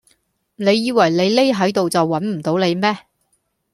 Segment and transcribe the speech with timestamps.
[0.55, 3.05] 你以為你匿喺度就搵唔到你咩